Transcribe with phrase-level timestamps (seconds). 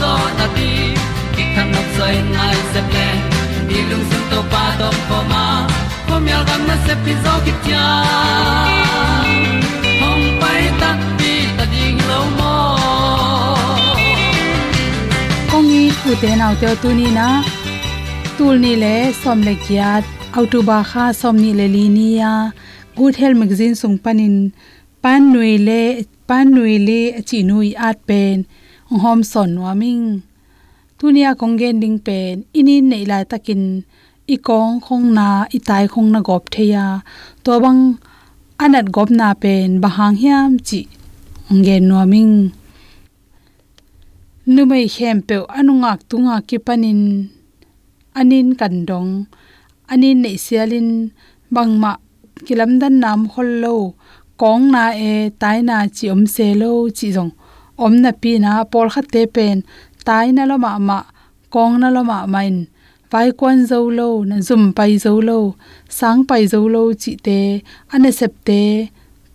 [0.00, 0.70] zo na ti
[1.34, 3.08] ki kan nok sai nai se ple
[3.68, 5.44] ni lung sun to pa to pa ma.
[6.08, 7.86] Ko mi al gam na se pi zo ki tia
[10.00, 12.54] hom pai ta ti ta ding lo mo
[15.50, 17.28] kong ni thu te nau te tu ni na?
[18.36, 20.04] Tul ni le som le kiat
[20.38, 22.32] autuba kha som ni le li ni ya.
[22.98, 24.36] Good health magazine sung panin.
[25.02, 25.80] Pan nui le
[26.28, 28.38] pan nui le chi nui at pen
[28.90, 30.22] hom son wa ming.
[30.98, 32.34] Tunia kongen ding pen.
[32.58, 33.62] Ini nei lai takin
[34.34, 36.86] i kong khong na i tai khong na gop theya.
[37.44, 37.82] To bang
[38.64, 40.80] anat gop na pen, bahang hiam chi
[41.50, 42.34] ngen no ming.
[44.54, 47.00] Numei hem pe anungak tunga ki panin.
[48.20, 49.12] Anin kandong
[49.92, 50.88] anin nei sialin
[51.54, 51.92] bangma
[52.46, 53.94] kilamdan nam hollo
[54.40, 57.32] kong na e tai na chi om se lo chi jong
[57.80, 59.56] อมนาปีนาปอลขัดเตเป็น
[60.08, 60.98] ตายนั่นละมะมา
[61.54, 62.54] กองนั่นละมะมัน
[63.10, 64.00] ไปกวนโจโล
[64.30, 65.30] นั่นซุ่มไปโจโล
[65.98, 67.28] สังไปโจโลจิเต
[67.90, 68.50] อันเสเซปเต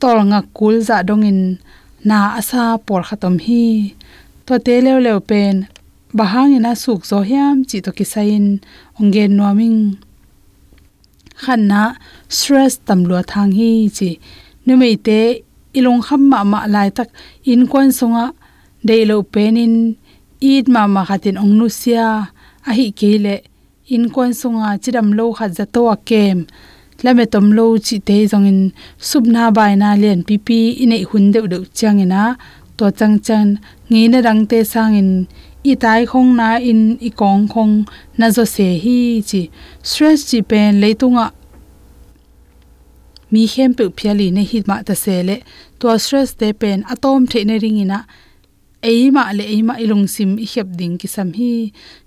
[0.01, 1.39] ตอลงักกุลจะดองอิน
[2.09, 3.65] นาอาซาปอลขัดตมฮี
[4.45, 5.55] ตัวเตเลวเลวเป็น
[6.17, 8.43] บะฮางอินาสุกโซเฮียมจิตกิไซน
[8.97, 9.75] องเกนนัวมิง
[11.43, 11.83] ขันนะ
[12.35, 14.09] สตรสตำลัวทางฮีจิ
[14.65, 15.09] นุ่มเต
[15.77, 17.09] ilong kham ma ma lai tak
[17.51, 18.25] in kwan songa
[18.87, 19.75] deilo penin
[20.53, 22.07] id ma ma khatin ong nu sia.
[22.69, 23.35] A hi kele
[23.93, 26.39] in kwan songa chidam lo kha za to kem.
[27.03, 28.61] Lame tom lo chi te jong in
[29.09, 32.23] subna bai na len pipi ine hun deu deu chang ina.
[32.77, 33.47] To chang chan
[33.89, 35.11] ngi na rang te sang in
[35.71, 37.73] i tai khong na in i kong khong
[38.19, 38.97] na zo se hi
[39.29, 39.41] chi.
[39.89, 41.25] Stress chi pen leitunga
[43.31, 45.37] mi hem pe phiali ne hi ma ta se le
[45.79, 47.99] to stress te pen atom the ne ringina
[48.91, 51.51] eima le eima ilung sim i khep ding ki sam hi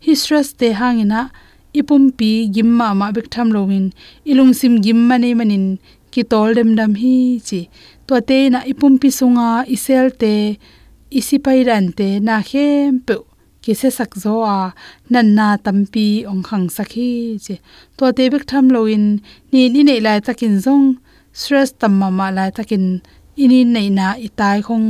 [0.05, 1.21] hi stress te hangina
[1.81, 3.87] ipum pi gimma ma bek tham lowin
[4.31, 5.67] ilung sim gimma ne manin
[6.13, 7.17] ki tol dem dam hi
[7.49, 7.61] chi
[8.07, 10.35] to te na ipum pi sunga isel te
[11.19, 13.15] isi pairan te na khem pe
[13.63, 14.59] ki se sak zo a
[15.13, 17.11] nan na tampi ong khang sakhi
[17.45, 17.55] che
[17.97, 19.05] to te bek tham loin
[19.53, 20.87] ni ni nei lai takin zong
[21.41, 22.85] stress tam ma lai takin
[23.43, 24.89] ini nei na itai khong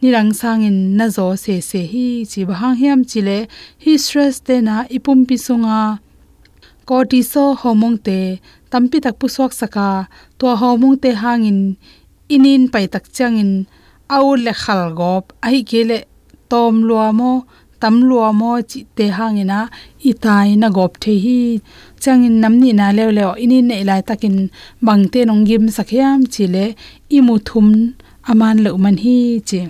[0.00, 1.80] nirang sangin na zo se se.
[1.92, 3.38] Hi chi ba hang hiam chile.
[3.82, 5.80] Hi stress te na ipum pi sunga
[6.88, 8.18] cortisol hormone te
[8.70, 9.88] tampi tak pu sok saka.
[10.38, 11.60] To hormone te hangin
[12.34, 13.52] inin pai tak changin.
[14.16, 15.24] Au le khal gop.
[15.46, 15.98] Ai kele
[16.50, 17.32] tom lua mo
[17.80, 19.58] tam lua mo chi te hangina
[20.10, 21.40] itai na gop the hi.
[22.02, 24.36] Changin namni na le le ini nei lai takin
[24.86, 26.64] bangte nong gim sakhiam chile
[27.16, 27.68] imu thum
[28.30, 29.18] aman lo man hi
[29.48, 29.62] che.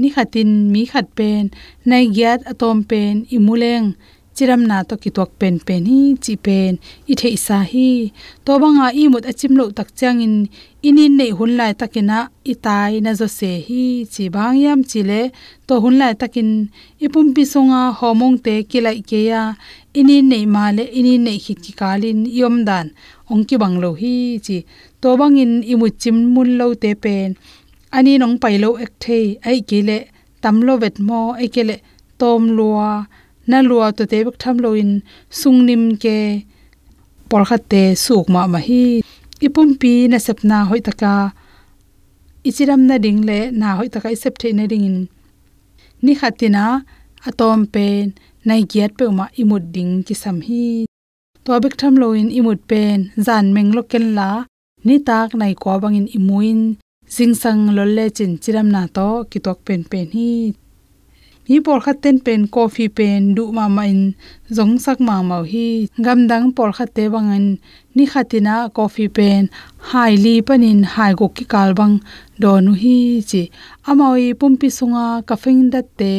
[0.00, 1.44] Ni khatin mi khat pen,
[1.88, 3.86] nai gyat atom pen imuleng
[4.36, 6.72] chiram na to ki tok pen pen hi, chi pen,
[7.12, 8.12] i the sa hi.
[8.44, 10.34] To banga i mut achim lo tak chang in
[10.88, 12.18] inin nei hun lai takina
[12.52, 13.84] i tai na zo se hi.
[14.12, 15.20] Chi bang yam chi le,
[15.66, 16.48] to hun lai takin
[17.04, 19.42] ipum pi songa homong te kilai ke ya
[20.00, 22.86] inin nei ma le inin nei khit ki kalin yom dan.
[23.30, 24.14] Ong ki bang lo hi,
[24.46, 24.58] chi.
[25.00, 27.30] To bang in imu chim mun lo te pen.
[27.96, 29.98] Ani nong pai lo ek thei, ai ke le,
[30.42, 31.76] tam lo vet mo, ai ke le,
[32.18, 33.06] tom lua
[33.50, 34.90] na lua to te bak tham loin
[35.40, 36.16] sungnim ke
[37.28, 38.84] por khat te suk ma ma hi.
[39.46, 41.14] Ipum pi na sapna hoi taka
[42.48, 44.98] ichiram na ding le na hoi taka isep the na ding in.
[46.04, 46.64] Ni khatina
[47.28, 48.04] atom pen
[48.46, 50.66] nai giat pe ma imut ding ki sam hi.
[51.44, 54.30] To bak tham loin imut pen zan meng lo ken la,
[54.86, 56.60] ni tak nai ko bangin imuin.
[57.14, 60.30] Jingsang lolle chin chiram na to ki tok pen pen hi
[61.48, 64.02] mi por khat ten pen, coffee pen du ma ma in,
[64.56, 65.68] zong sak ma ma hi.
[66.04, 67.44] Gam dang por khat te bangan
[67.94, 69.42] ni khatina coffee pen,
[69.90, 71.94] hai li panin, hai go ki kal bang,
[72.42, 72.96] do nu hi
[73.30, 73.42] chi.
[73.88, 76.12] Amawi pumpi sunga kafing dat te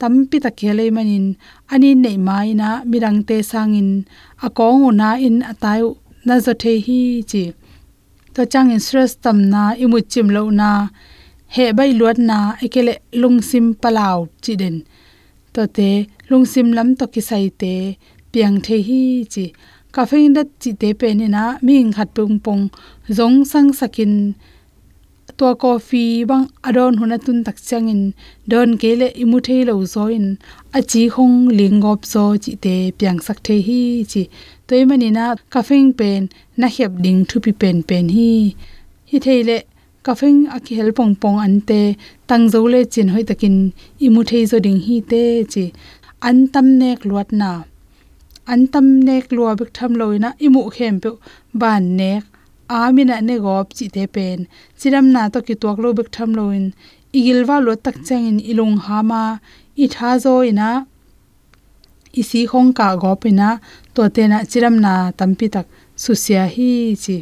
[0.00, 1.26] tampi ta khele manin.
[1.72, 3.90] Ani nei mai na mirang te sangin
[4.46, 5.80] akong una in, atai
[6.26, 7.00] na zo the hi
[7.30, 7.44] chi.
[8.34, 10.70] To chang in stress tam na imu chim lo na
[11.54, 14.76] he bai luat na ekele lungsim palau chi den
[15.54, 15.90] to te
[16.30, 17.74] lungsim lam to ki sai te
[18.36, 19.44] piang the hi chi.
[19.94, 22.64] Caffeine da chi te pe ni na ming khat pung pung.
[23.16, 24.12] Zong sang sakin.
[25.38, 28.02] To coffee bang adon huna tun tak changin.
[28.50, 30.26] Don kele imu thei lo zo in
[30.78, 33.80] a chi khong lingop zo chi te piang sak the hi
[34.12, 34.22] chi.
[34.66, 36.22] Toy mani na caffeine pen
[36.60, 38.30] na hep ding thu pi pen pen hi.
[39.10, 39.56] Hi theile
[40.06, 41.80] kafeng aki hel pong pong ante
[42.28, 43.56] tang zo le chin hoi takin
[44.06, 45.22] imu thei zo ding hi te
[45.52, 45.64] chi
[46.28, 47.50] an tam nek luat na
[48.52, 51.10] an tam nek lua bik tham loina imu khem pe
[51.60, 52.22] ban nek
[52.80, 54.38] amina ne gop chi te pen
[54.78, 56.64] chiram na to ki tok lo bik tham loin
[57.18, 59.24] igilwa lo tak changin ilung hama
[59.82, 60.70] i tha zo ina
[62.20, 63.48] isi khong ka gopina
[63.94, 65.66] to te na chiram na tampi tak
[66.02, 66.70] susia hi
[67.04, 67.16] chi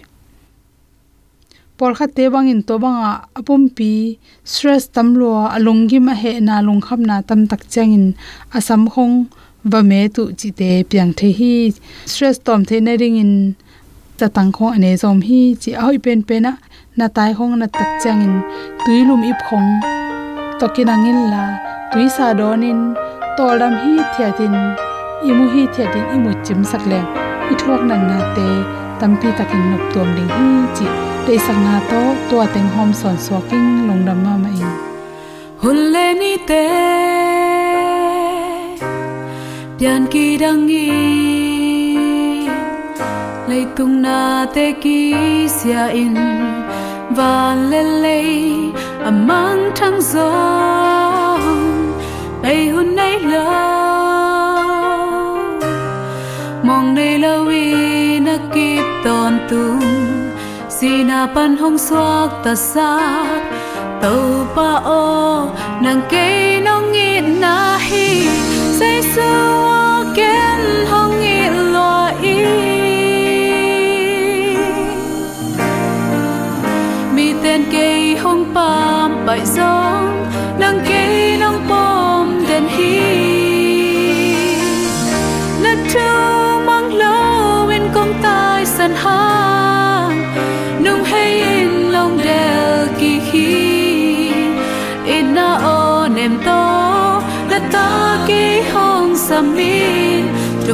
[1.78, 2.74] porkha tebang in bangin to
[3.34, 8.14] apum pi, stress tamlo alongi ma he na long kham na tam tak changin
[8.54, 9.26] asam khong
[9.72, 11.72] wa me tu chi te piang the hi.
[12.06, 13.32] Stress tom the na ring in
[14.18, 15.40] ta tang khong ane zom hi.
[15.62, 16.52] Chi a hoi pen pe na
[16.98, 18.34] na tai khong na tak changin
[18.84, 19.70] tuilum ip khong.
[20.60, 21.44] To kinangin la,
[21.90, 22.94] tui sa donin
[23.36, 24.54] tolam hi thiatin
[25.28, 27.06] imu hi thiatin imu chim saklem
[27.50, 28.46] i thuak nan na te
[29.00, 33.68] tampi takin nok tom ding hi chi te sangna to to ateng hom son swaking
[33.88, 34.72] longdam ma ma in
[35.62, 36.64] hulle ni te
[39.78, 40.90] pian ki dangi
[43.50, 44.18] lei tung na
[44.56, 44.98] te ki
[45.56, 46.14] sia in
[47.16, 48.18] van le le
[49.08, 50.30] amang à thang zo
[52.42, 53.48] bay hun nay lo
[56.66, 57.64] mong nay lo wi
[58.26, 59.93] na kip ton tung
[60.84, 63.42] sina pan hong suak ta sak
[64.02, 64.24] tàu
[64.56, 65.06] pa o
[65.84, 66.28] nang ke
[66.66, 67.12] nong ngi
[67.42, 68.08] na hi.
[68.78, 69.30] Say su
[70.18, 70.60] ken
[70.90, 71.40] hong ngi
[71.74, 71.94] lo
[72.34, 72.36] i
[77.14, 77.88] mi ten ke
[78.22, 79.93] hong pam bai song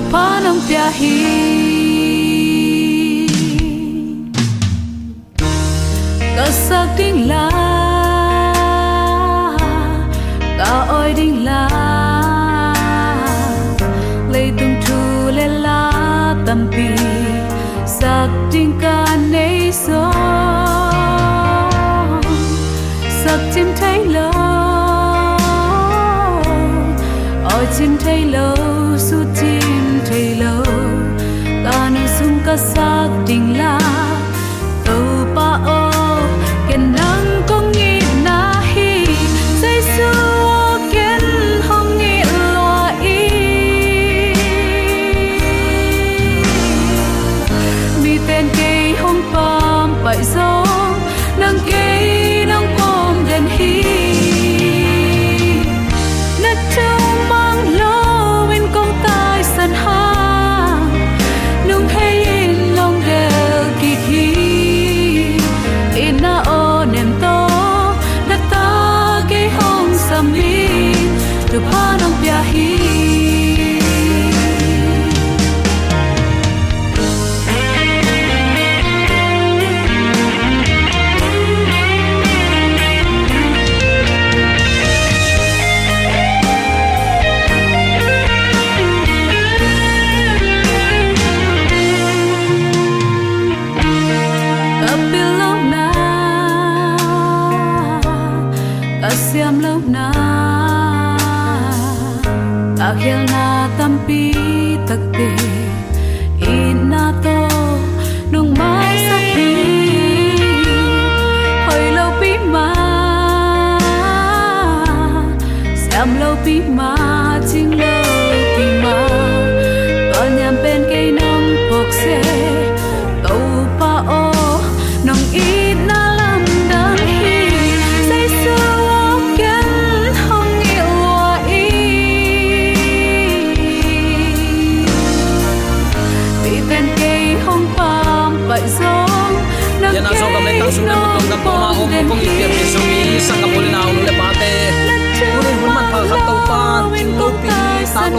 [0.00, 1.59] samin tu pa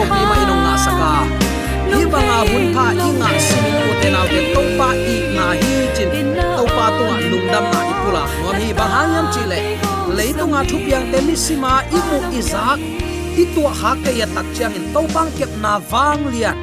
[0.01, 1.13] to pi ma inong nga saka
[1.93, 5.15] hi ba nga hun pha i nga simin ko te naw te to pa i
[5.38, 6.10] na hi chin
[6.58, 9.60] to pa to nga lung dam na ipula ngom hi ba hanyam chi le
[10.17, 12.79] le to nga thu piang te mi sima i mu i zak
[13.41, 16.58] i tu ha ke ya tak chang in to bang kep na wang lian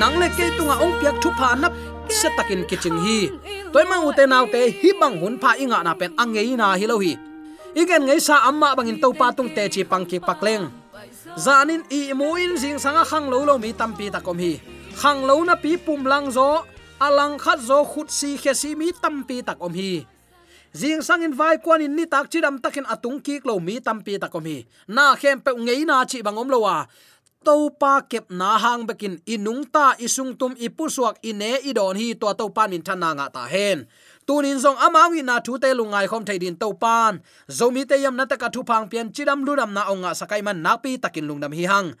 [0.00, 1.72] nang le ke tu nga ong piak thu pha nap
[2.18, 3.18] se takin kiching hi
[3.72, 6.84] toy mang ute naw te hi bang hun pha inga na pen angei na hi
[6.90, 7.16] lo hi
[7.80, 10.85] igen ngei sa amma bangin to pa tung te chi pangki pakleng
[11.36, 14.60] zanin i muin jing sanga khang lo lo mi tampi ta kom hi.
[14.96, 16.64] Khang lo na pi pum lang zo
[17.00, 20.06] alang khat zo khut si khe si mi tampi ta kom hi.
[20.76, 24.28] Jing sangin vai kwan in ni tak chidam takin atung ki lo mi tampi ta
[24.28, 24.64] kom hi.
[24.88, 26.86] Na khem pe ngei na chi bangom lo wa.
[27.46, 32.26] To pa kep na hang bekin inung ta isung tum ipusuak ine idon hi to
[32.34, 33.86] to pan min thana nga ta hen
[34.26, 37.22] tunin zong amawi na thu te lungai khom theidin to pan.
[37.48, 40.62] Zomi te yam na ta ka thu phang pian chidam lunam na onga sakai man
[40.62, 41.94] nakpi takin lungnam hi hang.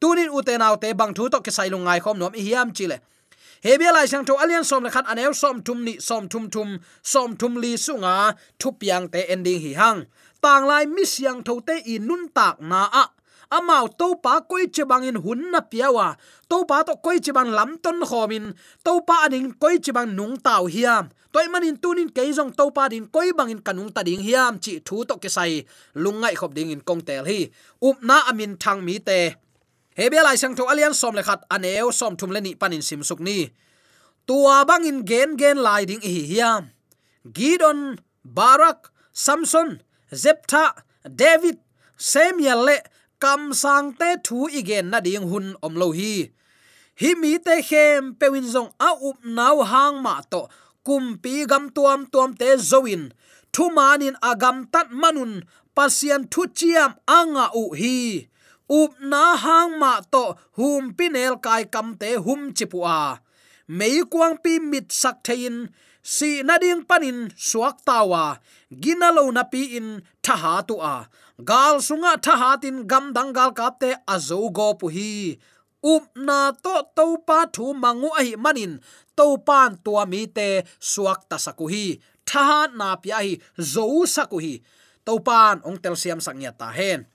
[0.00, 3.00] Tunin utenaw te bang thu to ke sai lungai khom nom hi hiam chile
[3.64, 6.78] hebia lai sang tho alian som le khat anel som tum ni, som tum tum
[7.02, 10.04] som tum li sunga thu piang te ending hi hang.
[10.40, 13.04] Tang lai mi siang tho te i nun tak na a.
[13.52, 16.16] Amao to pa koi che bangin hun na piawa
[16.48, 20.16] to pa to koi che bang lam ton khomin to pa aning koi che bang
[20.16, 24.58] nung tau hiam toy manin tunin keizong topa din koi bangin kanung ta ding hiam
[24.62, 25.62] chi thu to ke sai.
[25.94, 27.50] Lungai khop ding in kong tel hi.
[27.88, 29.20] Up na amin thang mi te.
[29.98, 33.02] Hebia lai sang tho alian som le khat aneu som thum le ni panin sim
[33.02, 33.38] suk ni.
[34.26, 36.62] Tua bangin gen gen lai ding hi hiam.
[37.36, 39.82] Gidon barak, samson,
[40.22, 40.64] zeptha,
[41.04, 41.58] david,
[41.96, 42.76] samuel le
[43.20, 46.30] kam sang te thu igen na ding hun om lo hi.
[47.00, 50.48] Hi mi te khem pewin zong a up naw hang ma to
[50.86, 53.02] kumpi gam tuam tuam te zoin
[53.52, 55.32] thu manin agam tat manun
[55.76, 57.98] pasian thu chiam anga u hi.
[58.70, 60.24] Up na hang ma to
[60.58, 63.18] hum pinel kai kam te hum chipua.
[63.78, 65.56] Mei kuang pi mit sak thein,
[66.02, 67.18] si na ding panin
[67.48, 68.38] suak tawa.
[68.82, 69.88] Ginalo na pi in
[70.24, 70.96] thaha tu a
[71.48, 75.12] gal sunga thaha tin gam dangal kapte azo go pu hi
[75.84, 78.80] up na to to pa thu mangu a hi manin.
[79.16, 83.30] To pan tua mi te suak ta sakuhi tha na pi hi
[83.72, 83.84] zo
[84.14, 84.54] sakuhi
[85.06, 87.06] to pan ong tel siam sangya ta hen.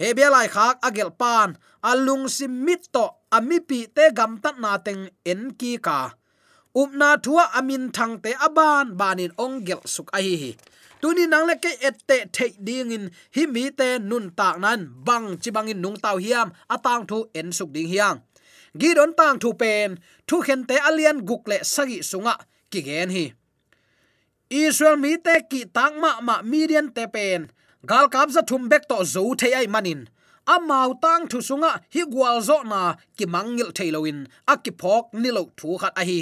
[0.00, 1.48] He bia lai khak agel pan
[1.90, 3.04] alung sim mit to
[3.36, 6.00] ami pi te gam tat na teng en ki ka.
[6.74, 10.52] Upna thua amin thang te aban banin ong gel suk a hi hi
[11.00, 13.04] tuni nang le ke ette thei ding in.
[13.34, 17.52] Hi mi te nun tak nan bang chi bangin nung tau hiam atang thu en
[17.52, 18.18] suk ding hiang.
[18.80, 19.88] Gi don tang thu pen
[20.28, 22.34] thu khen te alian guk le sagi sunga
[22.70, 23.26] ki gen hi.
[24.50, 27.40] Israel mi te ki tang ma ma midian te pen
[27.86, 30.00] gal kap za thum bek to zo the ai manin
[30.54, 32.80] amau tang thu sunga hi gwal zo na
[33.16, 34.18] ki mangil thailoin
[34.52, 36.20] akipok nilo thu khat a hi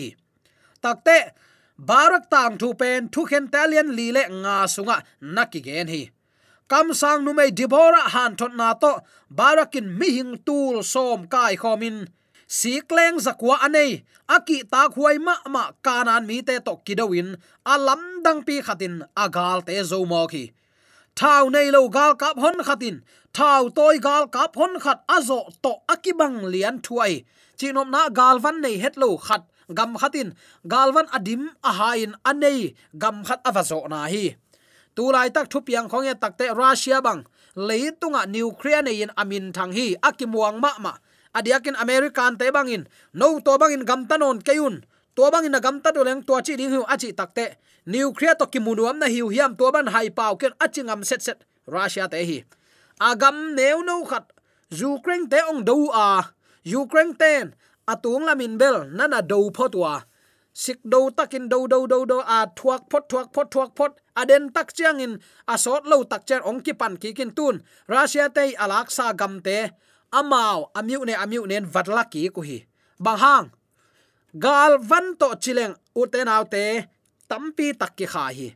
[0.82, 1.18] takte
[1.88, 4.96] barak tang thu pen thu khen talian li le nga sunga
[5.34, 6.02] naki gen hi.
[6.70, 8.92] Kam sang nu mai dibora han thot na to
[9.38, 11.96] barakin mi hing tul som kai khomin.
[12.46, 13.92] Si kleng zakwa anei
[14.36, 17.28] aki ta khuai ma ma kanan mi te to kidawin
[17.74, 20.44] alam dang pi khatin agal te zo mo ki,
[21.18, 22.96] thau nei lo gal kap hon khatin
[23.36, 27.24] thau toy gal kap hon khat azo to akibang lian thuai.
[27.58, 29.42] Chinom na gal van nei het lo khat
[29.74, 30.34] gam khatin
[30.66, 34.36] galwan adim ahain anei gam khat avazo na hi.
[34.94, 37.24] Tu lai tak thu piang khong e ya takte russia bang
[37.56, 40.92] leitunga ukraine in amin thang hi akimuang ma ma.
[41.34, 44.84] Adiakin american te bangin no to bangin gam tanon keun
[45.16, 47.56] to bangin gam ta doleng to chi ding hu achi takte
[47.86, 51.38] nuclear to kimunuam na hiu hiam to ban hai pau ken achingam set set.
[51.66, 52.44] Russia te hi.
[53.00, 54.32] Agam neu no khat.
[54.70, 56.32] Ukraine te ong do a.
[56.64, 57.54] Ukraine ten
[57.88, 60.04] atung lamin bel nana do photwa
[60.52, 63.92] sik do takin do do do do a thuak phot thuak phot thuak phot.
[64.12, 65.16] Aden tak chiang in
[65.48, 67.64] asot lo tak cher ong ki pan ki kin tun.
[67.88, 69.72] Russia te alak sa gam te.
[70.12, 72.68] Amao amiu ne amiu nen vatla ki ku hi.
[73.00, 73.46] Bang hang.
[74.36, 76.84] Gal van to chileng uten autte
[77.28, 78.48] tampi takki kha hi.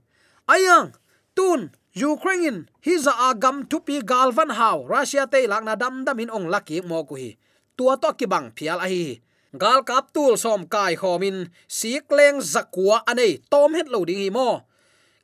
[0.46, 0.92] Ayang,
[1.34, 6.48] tun, ukraine hi za agam tu galvan haw russia te lakna dam dam in ong
[6.52, 7.36] laki mo ku hi
[7.76, 9.20] tua to ki bang phial a hi.
[9.62, 11.38] Gal kap tul som kai khomin
[11.78, 14.50] sikleng zakwa anei tom het lo ding hi mo.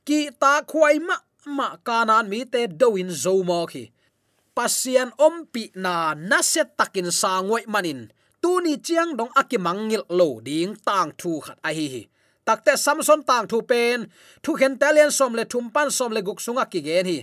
[0.07, 1.17] Ki ta khwai ma
[1.57, 3.85] ma kanan mi te doin zo mo khi.
[4.57, 8.01] Pasian ompi na na se takin sangoi manin.
[8.43, 12.03] Tuni chiang dong akimangil lo ding tang thu khat a hi hi.
[12.47, 13.99] Takte samson tang thu pen,
[14.43, 17.19] thu khen talian som le thumpan som le guk sunga ki gen hi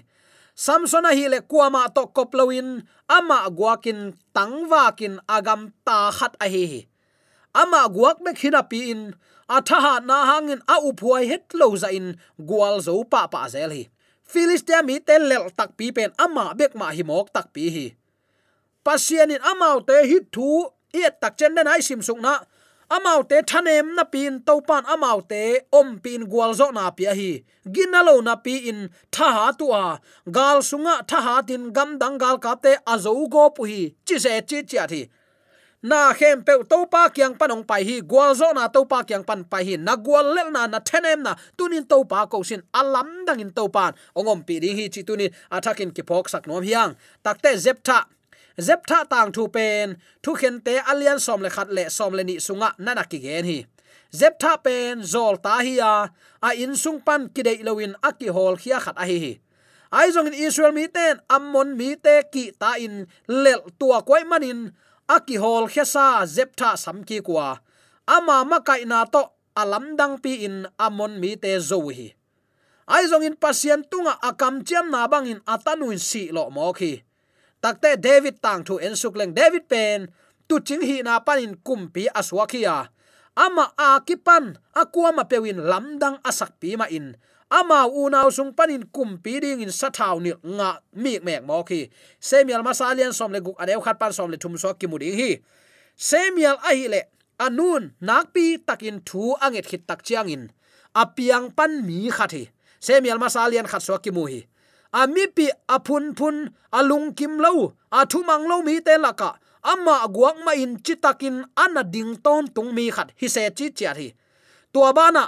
[0.60, 4.00] samson a hi le kuama to koploin ama guakin
[4.36, 6.84] tangwakin agam ta khat a hi
[7.62, 9.02] ama guak me khina pi in
[9.50, 12.20] athaha na hangin a uphuai het lo za in
[12.50, 13.84] gwal zo pa pa zel hi.
[14.30, 17.88] Philistia mi tel lel tak pi pen ama bek ma hi mok tak pi hi.
[18.86, 22.34] Pasianin amau te hi thu i tak chen den ai sim sung na
[22.90, 25.42] amau te thanem na pin topan amau te
[25.80, 27.32] om pin gwal zo na pi hi.
[27.74, 29.86] Ginalo na pi in tha ha tu a
[30.36, 33.82] gal sunga tha ha tin gam dang gal ka te azo go pu hi.
[34.06, 35.02] Chi se chi chi thi.
[35.82, 37.96] Na khem pe to pa kyang panong pai hi.
[38.02, 39.76] Gwal zo na to pa kyang pan pai hi.
[39.78, 43.52] Na gwal lel na na thenem na tunin to pa ko sin alam dang in
[43.58, 46.98] to pan ongom pi ri hi chi tunin athakin ki phok sak nom hiang.
[47.24, 48.00] Takte zeptha
[48.60, 52.36] zeptha tang thu pen, thu khen te alian som le khat le som le ni
[52.38, 53.60] sunga nana ki gen hi.
[54.20, 55.94] Zeptha pen, zol ta hi a
[56.48, 59.34] a in sung pan ki dei lowin aki hol khia khat a hi hi.
[59.92, 64.24] Ai zong in israel mi ten ammon mi te ki ta in lel tua koi
[64.24, 64.72] manin
[65.16, 67.58] aki hol khia sa zeptha sam ki kwa
[68.16, 69.24] ama ma kai na to
[69.56, 72.14] alam dang pi in ammon mi te zo hi.
[72.90, 77.09] Ai zong in pasien tunga akam chem na bang in atanuin si lo mo khi
[77.64, 80.08] takte david tang thu en suk leng david pen,
[80.48, 82.90] tu ching hi na panin kumpi aswa khia
[83.40, 87.16] ama a kipan akwa ma pewin lamdang asak pi ma in.
[87.50, 91.90] Ama unau sung panin kumpi ding in sathau ni nga mi mek mo khi.
[92.22, 95.42] Semial masalian som le guk adeu khat pan som le thum so ki muding hi.
[95.98, 97.02] Semial a hi le
[97.42, 100.44] anun nakpi takin thu anget khit tak chiang in.
[100.94, 104.46] Apiang pan mi khathi semial masalian khat so ki mu hi
[104.92, 110.38] ami pi aphun phun alung kim lo athu mang lo mi te laka ama guak
[110.46, 113.12] ma in chitakin ana ding ton tung mi khat.
[113.20, 114.14] Hi se chi chia hi
[114.74, 115.24] tua bana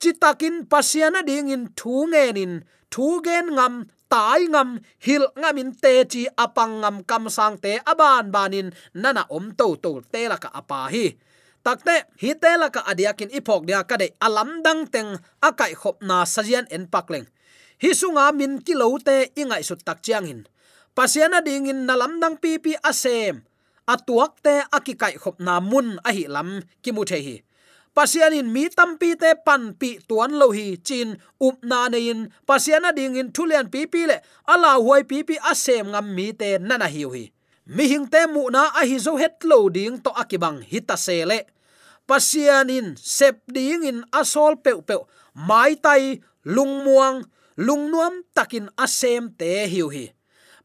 [0.00, 2.54] chitakin pasiana ding in thu nge nin.
[2.94, 3.74] Thu gen ngam,
[4.08, 9.26] tai ngam, hil ngam in te chi apang ngam kam sang te aban banin nana
[9.28, 11.04] om to to te laka apa hi.
[11.64, 15.10] Takte hi te laka adiakin ipok dia kade alam dang teng
[15.42, 17.26] akai khop na sajian en pakleng
[17.84, 20.40] hi sunga min kilote ingai su tak chiang in
[20.96, 23.44] pasiana ding in nalam dang pi pi asem.
[23.84, 27.36] Atuak te akikai khop na mun a hi lam ki mu the hi.
[27.92, 32.32] Pasianin mi tampi te pan pi tuan lo hi chin up na nein.
[32.48, 34.16] Pasiana ding in thulian pi pi le
[34.48, 37.24] ala huai pi pi asem ngam mi te nana hi hi
[37.76, 41.44] mi hing te mu na a hi zo het lo ding to akibang hita Pasian
[42.08, 44.96] pasianin sep ding in asol pe pe
[45.34, 47.24] mai tai lungmuang
[47.56, 50.10] lungnuam takin asem te hiu hi.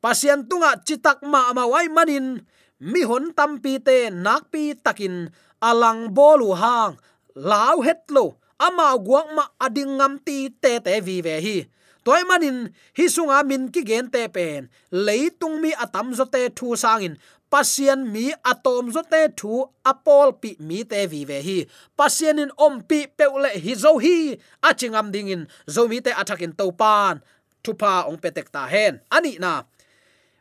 [0.01, 2.41] Pasian tunga chitak ma ma wai manin
[2.79, 5.29] mi hon tampi te nakpi takin
[5.61, 6.95] alang bolu hang,
[7.35, 11.57] lau het lo, ama guak ma ading ngam ti te te vi ve hi.
[12.05, 14.71] Toy manin hi sunga min ki gen te pen
[15.05, 17.19] leitung mi atam zo te thu sangin
[17.51, 19.53] pasien mi atom zo te thu
[19.91, 21.57] apol pi mi te vi ve hi.
[21.97, 24.37] Pasien in om pi peule hi zo hi.
[24.67, 27.15] Achingam dingin zo mi te athakin to pan
[27.63, 28.93] thupa ong petek ta hen.
[29.15, 29.53] Ani na.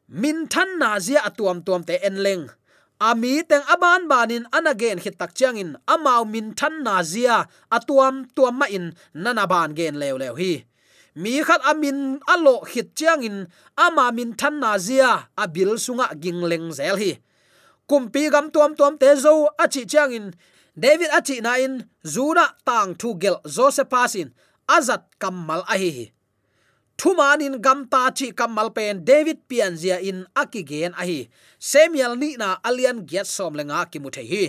[0.09, 2.45] Min than na zia atuam tuam te en leng
[2.99, 8.59] ami teng aban banin anagen hit tak chiangin amau min than na zia atuam tuam
[8.59, 10.68] ma in nana ban gen lew lew hi
[11.23, 11.99] mi khat amin
[12.35, 13.37] alo hit chiangin
[13.85, 15.11] ama min than na zia
[15.43, 17.13] abil sunga gingleng zel hi.
[17.91, 19.33] Kumpi gam tuam tuam te zo
[19.65, 20.27] achi chiangin
[20.83, 21.75] david achi na in
[22.15, 24.29] zuna tang thu gel joseph pasin
[24.77, 26.13] azat kamal a hi
[26.99, 31.31] thumanin gamta chi kamal pen, david pian zia in akigen a hi.
[31.59, 34.45] Samuel ni na alian get som lenga ki mu the hi.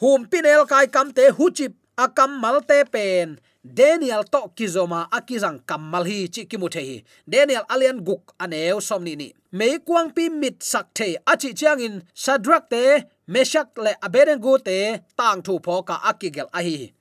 [0.00, 6.28] Hum pinel kai kam te huchip akam malte pen daniel to kizoma akizang kamal hi
[6.28, 7.04] chi ki hi.
[7.28, 12.02] Daniel alian guk aneu somni ni mei kwang pi mit sak the achi chiang in
[12.14, 16.92] sadrak te meshak le abednego te tang thu pho ka akigel a hi.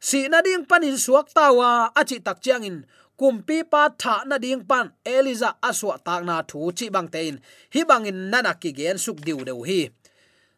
[0.00, 2.86] Si na ding panin suak tawa achi tak chiang in.
[3.18, 7.40] Kumpi pa tha na ding pan eliza aswa tak na thu chi bang tein
[7.74, 9.90] hi bangin nana ki gen suk diu deu hi.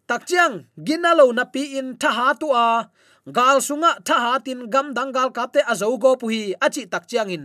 [0.06, 2.88] Tak chiang ginalo na pi in tha ha tu a
[3.30, 7.06] gal sunga tha ha tin gam dang gal kapte azo go pu hi achi tak
[7.10, 7.44] chiang in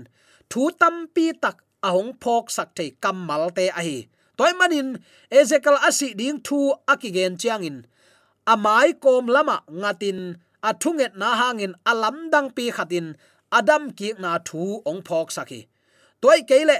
[0.50, 3.98] thu tam pi tak ahong phok sak thei kamal te a hi.
[4.38, 4.98] Toy manin,
[5.30, 6.60] ezekiel asi ding thu
[6.92, 7.78] akigen chiang in
[8.54, 10.20] amai kom lama ngatin
[10.70, 13.08] athunget na hangin alam dang pi khatin
[13.52, 15.62] adam ki na thu ong phok saki
[16.22, 16.78] toy keile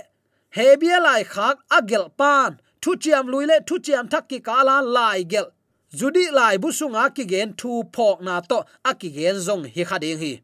[0.56, 5.48] hebia lai khak agel pan, thu chiam luile thu chiam thak ki kala lai gel
[5.94, 10.42] judi lai busunga ki gen thu phok na to aki gen zong hi khading hi.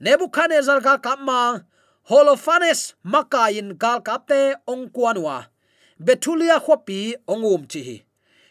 [0.00, 1.64] Nebuchadnezzar ga kama
[2.08, 5.46] holofanes makain gal kapte ong kwanwa
[6.00, 7.96] betulia khopi ongum chi hi.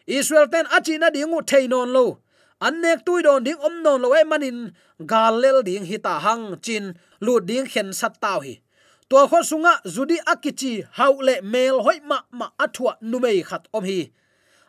[0.06, 2.20] Israel ten achina dingu theinon lo.
[2.62, 4.74] Annek tui don ding om non lo e manin
[5.06, 8.62] galel ding hita hang chin lu ding khen sat tau hi.
[9.10, 14.12] To kho sunga judi akichi haule mel hoi ma ma athwa numei khat om hi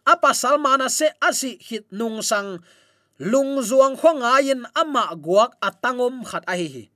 [0.09, 2.65] apa salmana se asi hit nung sang
[3.21, 6.89] lung zuang khonga yin ama guak atangom khat a hi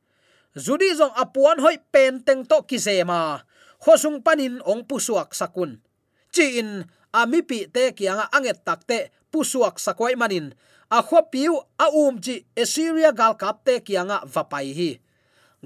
[0.56, 3.44] zudi zong apuan hoi pen teng to ki zema
[3.82, 5.82] khosung panin ong pusuak sakun.
[6.30, 10.54] Chi in ami pi te kianga anget takte pusuak sakoi manin.
[10.92, 14.90] A kho piu a um chi assyria gal kap te kianga vapai hi.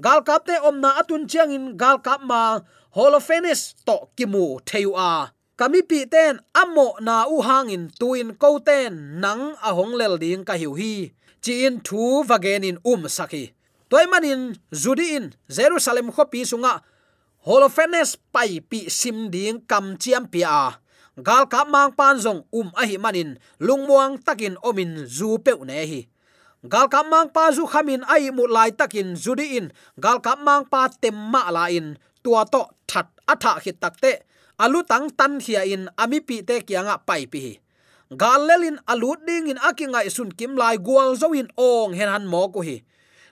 [0.01, 2.59] Gal kap te omna atun chiang in gal kap ma
[2.97, 9.17] holofenes to kimu theu a kami pi ten, amo na u hangin tuin ko ten,
[9.17, 11.09] nang a hong lel ding ka hiu hi.
[11.41, 13.57] Chi in thu vagen in um saki.
[13.89, 16.85] Toy manin, zudi in, jerusalem kho pi sunga.
[17.41, 20.77] Holophenes pai pi sim ding kam chiam pi a.
[21.17, 25.81] Gal ka mang pan zong um a hi manin lungmuang takin omin zu pe ne
[25.89, 26.01] hi.
[26.69, 29.73] Gal ka mang pa zu khamin ai mu lai takin zudi in.
[29.97, 31.97] Gal ka mang pa temma la in.
[32.21, 34.26] Tua to that atha khit takte
[34.63, 37.53] alu tang tan hia in, ami pi te kianga pai pi hi.
[38.21, 42.49] Galelin alu ding in akinga sun kim lai gwal zo in ong hen han mo
[42.53, 42.77] ko hi.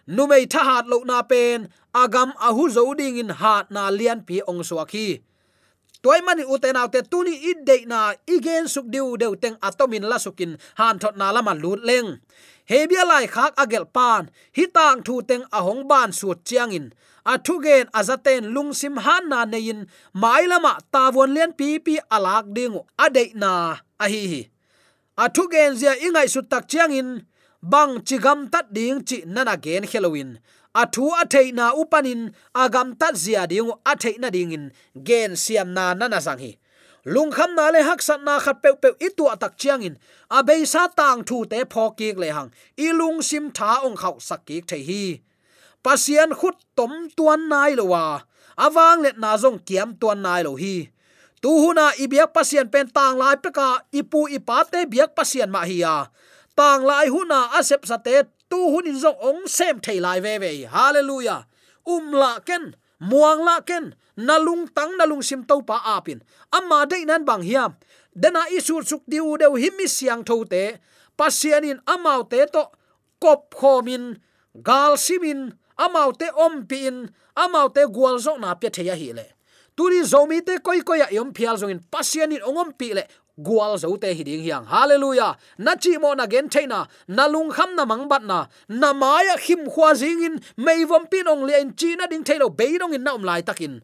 [0.08, 4.42] Numei tha hat lo na pen, agam ahu zo ding in hat na lian pi
[4.46, 5.26] ong suaki
[6.06, 10.54] toy mani uten autte tuni idde na, igen suk diu deu teng atomin la sukin
[10.78, 12.22] han thot na lama lut leng.
[12.70, 16.94] Hebia lai khak agel pan hitang thu teng ahong ban sua chiang in
[17.26, 22.82] athugen azaten lungsim han na nein mailama tawon len pi pi alak dingu.
[22.98, 24.42] Ade na ahi hi
[25.18, 27.26] athugen zia ingai su tak chiangin
[27.62, 30.40] bang chigam tat ding chi nana gen halloween.
[30.76, 34.72] Athu athei na upanin agam tat zia ding athei na ding in,
[35.08, 36.58] gen siam na nana sang hi.
[37.06, 39.96] Lung kham na le hak sat na khat pe pe itu atak chiang in,
[40.30, 42.52] a be sa tang thu te phok le hang.
[42.78, 45.22] I lung sim tha ong khau sak ki thei hi
[45.86, 48.26] pasian khut tom tuan nai lo wa.
[48.58, 50.90] Awang let na zong kiam tuan nai lo hi.
[51.42, 55.62] Tu huna i biak pasian pen tang lai peka ipu ipa te biak pasian ma
[55.70, 56.10] hi ya.
[56.58, 60.52] Tang lai huna asep sate tu hun in zong ong sem thei lai ve ve.
[60.66, 61.46] Hallelujah.
[61.86, 67.06] Um la ken, muang la ken nalung tang nalung sim to pa apin amma de
[67.06, 67.72] nan bang hiam
[68.16, 70.82] dana isu suk diu deu himi siang tho te.
[71.20, 72.64] Pasianin amau te to
[73.22, 74.18] kop khomin
[74.68, 79.26] gal simin amau te om pin amau te gwal zo na pe theya hi le.
[79.78, 83.04] Turi zomi te koi koi ya yom phial zongin pasianin ongom pi le
[83.38, 84.66] gwal zo te hiding hiang.
[84.66, 85.36] Hallelujah!
[85.58, 89.38] Na chi mo na gen theina na lung kham na mang bat na na maya
[89.38, 92.78] khim khwa jing in, mei vom pin ong le in chi na ding thelo be
[92.78, 93.82] dong in naum lai takin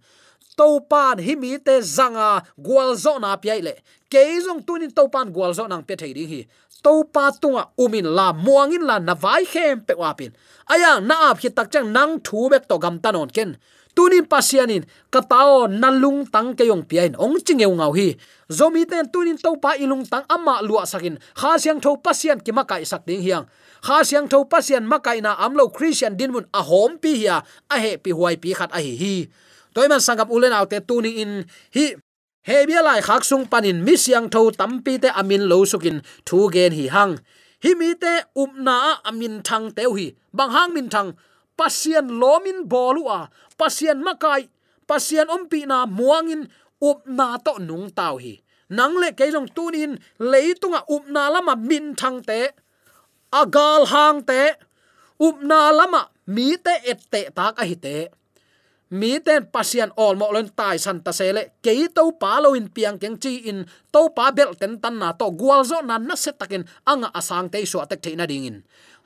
[0.58, 3.74] topan pan te zanga gwal zo na pi le
[4.12, 4.22] ke
[4.68, 6.48] tunin topan pan gwal zo nang pe thei ding hi.
[6.84, 10.32] Topa tunga umin la muangin la na vai khem pe wapin
[10.66, 13.58] aya na ap hi tak chang nang thu bek to gam tanon ken.
[13.92, 18.16] Tunin pasianin, katao nalung tang keyong piain ong chingeu ngau hi.
[18.48, 21.20] Zomi ten tunin topa ilung tang ama lua sakin.
[21.36, 23.46] Kha siang tho pasian ki makai sak ding hiang.
[23.84, 27.76] Kha siang tho pasian makai na amlo christian din mun a hom pi hi a
[27.84, 29.16] he pi huai pi khat a hi hi
[29.74, 31.32] toy man sangap ulen autte tuning in.
[31.76, 31.96] Hi,
[32.48, 36.50] he bia lai khak sung panin mi siang tho tampi te amin lo sukin thu
[36.54, 37.14] gen hi hang.
[37.64, 38.78] Hi mi te um upna
[39.10, 41.10] amin thang teu hi bang hang min thang.
[41.58, 43.30] Pasian lomin bolua
[43.60, 44.50] pasian makai.
[44.90, 46.50] Pasian ompi na muangin
[46.82, 48.42] up um na to nung tau hi.
[48.70, 52.42] Nang le ke jong tunin leitunga up um na lama min thang te.
[53.32, 54.42] Agal hang te.
[55.22, 57.98] Up na lama mi te et te tak a hi te
[58.92, 62.68] mi ten pasian all mo lon tai san ta sele ke to pa lo in
[62.68, 66.16] piang keng chi in to pa bel ten tan na to gwal zo na na
[66.20, 68.58] se takin anga asang te so atak theina ding in.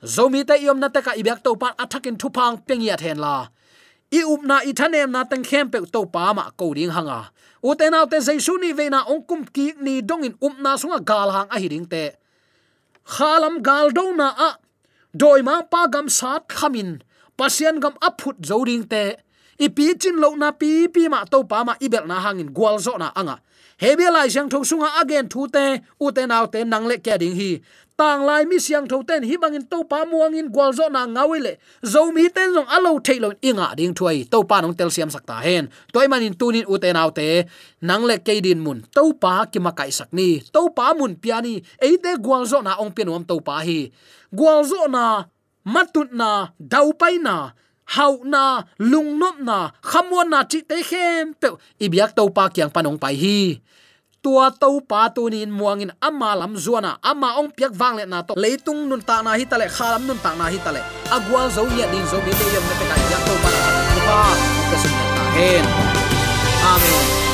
[0.02, 3.46] Zomi te yom na te ka ibyak to pa athakin p'eng pengia then la.
[4.10, 7.30] I upna i thanem na tang khem pe to pa ma ko ding hanga.
[7.62, 10.74] U te naw te jaisu ni ve na ong kum ki ni dong in upna
[10.74, 12.10] sunga gal hang a hiring te.
[13.06, 14.50] Khalam gal do na a.
[15.14, 17.02] Doi ma pa gam sat khamin.
[17.38, 19.25] Pasian gam aphut zo ding te
[19.58, 22.78] i pi chin lo na pi pi ma to pa ma ibel na hangin gwal
[22.78, 23.36] zo na anga.
[23.76, 25.64] Hebia lai siang tho sunga again thu te,
[26.00, 27.60] u te naw te nang le kya ding hi.
[27.96, 31.04] Tang lai mi siang tho ten hi bangin to pa muang in gwal zo na
[31.08, 34.28] ngawile zo mi ten zong alo thailo inga ding thuai.
[34.32, 35.68] To pa nong tel siam sakta hen.
[35.92, 37.44] Toy manin tunin u te naw te.
[37.80, 38.80] Nang le ke din mun.
[38.96, 40.40] To pa ki ma kai sak ni.
[40.52, 43.92] To pa mun piani ei te gwal zo na ong pian om to pa hi.
[44.32, 45.24] Gwal zo na,
[45.64, 47.52] matut na, dau pai na
[47.94, 52.72] hau na, lung nop na khamon na chi te khem pe ibyak to pa kyang
[52.74, 53.40] panong pai hi.
[54.22, 58.26] Tua to pa tu nin muangin ama lam zuana ama ong piak wang le na
[58.26, 58.34] to.
[58.34, 60.82] Leitung nun ta na hi tale khalam nun ta na hi tale
[61.14, 64.00] agwa zo ya din zo bi te yem na pe ka yak to pa na
[64.06, 64.18] pa
[64.70, 65.64] ka sun ta hen
[66.74, 67.25] amen.